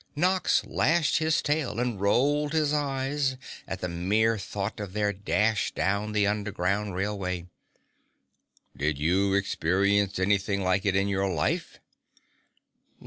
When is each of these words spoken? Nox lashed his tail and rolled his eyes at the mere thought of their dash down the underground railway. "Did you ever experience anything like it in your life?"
Nox 0.15 0.65
lashed 0.65 1.17
his 1.19 1.43
tail 1.43 1.79
and 1.79 2.01
rolled 2.01 2.53
his 2.53 2.73
eyes 2.73 3.37
at 3.67 3.81
the 3.81 3.87
mere 3.87 4.35
thought 4.39 4.79
of 4.79 4.93
their 4.93 5.13
dash 5.13 5.71
down 5.75 6.11
the 6.13 6.25
underground 6.25 6.95
railway. 6.95 7.45
"Did 8.75 8.97
you 8.97 9.27
ever 9.27 9.37
experience 9.37 10.17
anything 10.17 10.63
like 10.63 10.87
it 10.87 10.95
in 10.95 11.07
your 11.07 11.29
life?" 11.29 11.77